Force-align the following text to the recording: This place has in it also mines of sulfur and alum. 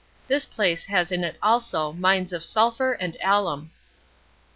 This 0.27 0.47
place 0.47 0.85
has 0.85 1.11
in 1.11 1.23
it 1.23 1.37
also 1.43 1.93
mines 1.93 2.33
of 2.33 2.43
sulfur 2.43 2.93
and 2.93 3.15
alum. 3.23 3.69